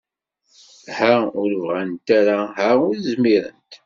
[0.97, 3.71] Ha ur bɣant ara, ha ur zmirent.